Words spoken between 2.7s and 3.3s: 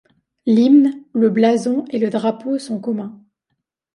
communs.